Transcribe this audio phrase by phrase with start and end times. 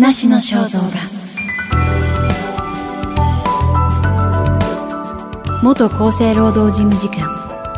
[0.00, 0.86] 話の肖像画。
[5.62, 7.28] 元厚生労働事務次官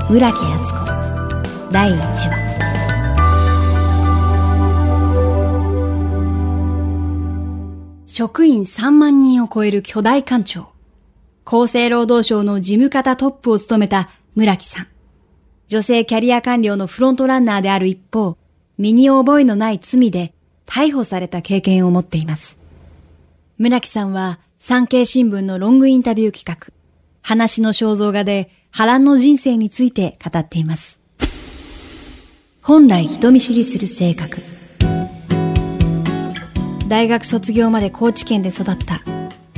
[0.08, 1.72] 村木敦子。
[1.72, 2.30] 第1話。
[8.06, 10.68] 職員3万人を超える巨大官庁。
[11.44, 14.86] 厚生労働省の事務方トップを務めた村木さん。
[15.66, 18.38] 女性キャリア官僚のフロントランナーである一方
[18.78, 20.32] 身に覚えのない罪で
[20.72, 22.58] 逮捕された経験を持っています。
[23.58, 26.72] 村木さんは産経新聞のロングインタビュー企画、
[27.20, 30.98] 話の肖像画で波乱の人生について語っています。
[32.62, 34.38] 本来人見知りする性格。
[36.88, 39.02] 大学卒業まで高知県で育った。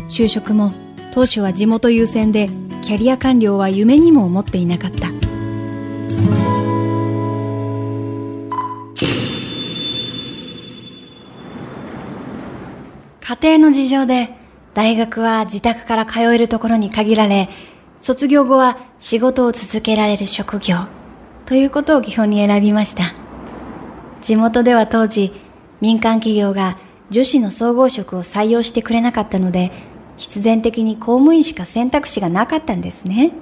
[0.09, 0.73] 就職も
[1.13, 2.49] 当初は地元優先で
[2.83, 5.14] キャリア官僚は夢にも思っていなかった。
[13.27, 14.35] 家庭の事情で
[14.75, 17.49] 大学は自宅から通えるところに限られ、
[17.99, 20.89] 卒業後は仕事を続けられる職業
[21.47, 23.15] ということを基本に選びました。
[24.21, 25.33] 地元では当時、
[25.81, 26.77] 民間企業が
[27.09, 29.73] 女子の総合職を採用してくれなかったので、
[30.19, 33.33] 必然的に公務員しか選択肢がなかったんですね。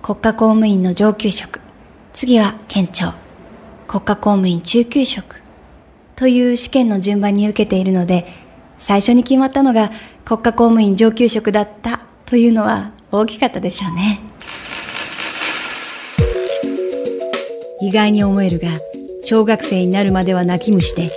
[0.00, 1.60] 国家公務員の上級職、
[2.14, 3.12] 次は県庁、
[3.86, 5.42] 国家公務員中級職
[6.14, 8.45] という試験の順番に受けているので、
[8.78, 9.90] 最初に決まったのが
[10.24, 14.20] 国家公務員上級職だったというのは大きかったでしょうね。
[17.80, 18.68] 意外に思えるが、
[19.22, 21.10] 小学生になるまでは泣き虫で、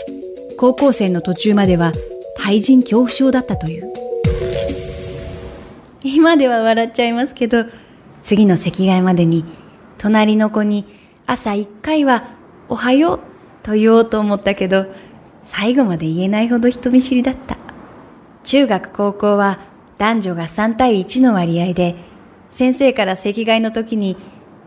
[0.57, 1.91] 高校生の途中までは
[2.37, 3.93] 対人恐怖症だったという。
[6.03, 7.65] 今では笑っちゃいますけど、
[8.23, 9.45] 次の席替えまでに、
[9.97, 10.85] 隣の子に
[11.25, 12.23] 朝一回は
[12.67, 13.21] おはよう
[13.63, 14.87] と言おうと思ったけど、
[15.43, 17.58] 最後まで言えないほど人見知りだった。
[18.43, 19.59] 中学高校は
[19.97, 21.95] 男女が3対1の割合で、
[22.49, 24.17] 先生から席替えの時に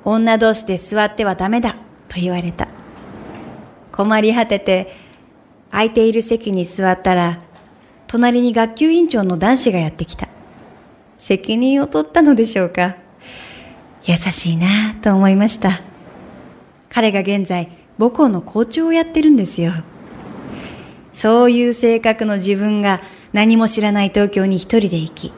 [0.04, 1.76] 女同士で座ってはダメだ
[2.08, 2.68] と言われた。
[3.92, 4.94] 困り果てて、
[5.70, 7.40] 空いている席に座ったら、
[8.06, 10.28] 隣に学級委員長の男子がやってきた。
[11.18, 12.96] 責任を取ったのでしょうか。
[14.04, 15.82] 優しいなぁと思いました。
[16.90, 19.72] 彼が現在母校の校長をやってるんですよ。
[21.12, 23.00] そういう性格の自分が
[23.32, 25.32] 何も知らない東京に一人で行き、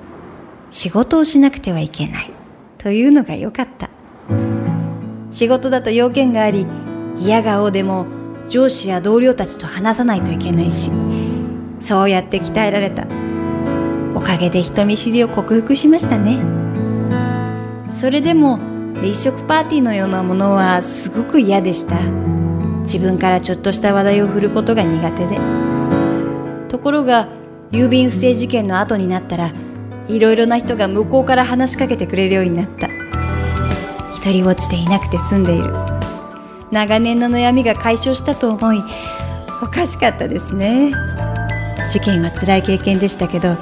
[0.70, 2.32] 仕事をしなくてはいけない。
[2.78, 3.88] というのが良かった。
[5.30, 6.66] 仕事だと要件があり、
[7.18, 8.06] 嫌顔でも
[8.48, 10.90] 上司や同僚たちと話さないといけないし、
[11.80, 13.06] そうやって鍛えられた。
[14.14, 16.38] おかげで人見知りを克服しましたね。
[17.92, 18.58] それでも、
[19.02, 22.00] 立食パーティーのようなものはすごく嫌でした。
[22.82, 25.38] 自分からちょっとした話題を振ることが苦手で。
[26.68, 27.28] ところが、
[27.74, 29.52] 郵便不正事件の後になったら、
[30.06, 32.86] いろいろな人が向こうから話しかけてくれるようになった。
[34.14, 35.72] 一人ぼっちでいなくて済んでいる。
[36.70, 38.80] 長年の悩みが解消したと思い、
[39.60, 40.92] おかしかったですね。
[41.90, 43.56] 事件は辛い経験でしたけど、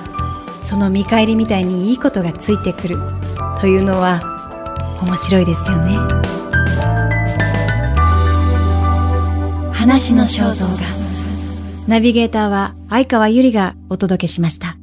[0.61, 2.99] その見返りみたいにいいことがついてくる
[3.62, 4.21] というのは
[5.01, 5.97] 面白いですよね。
[9.72, 11.02] 話の肖像画
[11.88, 14.76] ナビゲーターは相川ゆりがお届けしました。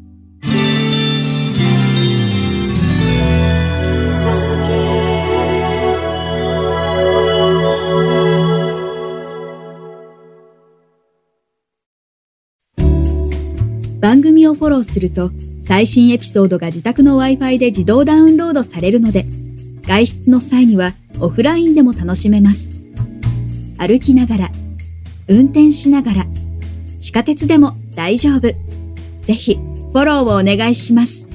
[14.01, 19.25] 番組をフォローすると最新エピソードが自宅の Wi-Fi で自動ダウンロードされるので
[19.83, 22.71] 外出の際にはオフラインでも楽しめます。
[23.77, 24.51] 歩きながら、
[25.27, 26.27] 運転しながら、
[26.99, 28.41] 地下鉄でも大丈夫。
[28.41, 31.28] ぜひ、フォローをお願いします。